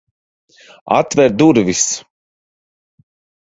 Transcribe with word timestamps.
Atver 0.99 1.35
durvis! 1.43 1.85